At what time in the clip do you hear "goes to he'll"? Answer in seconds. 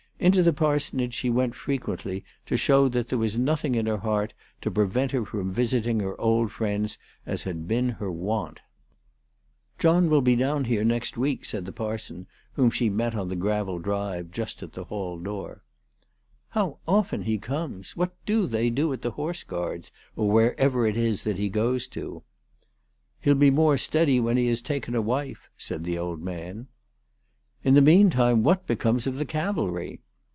21.49-23.33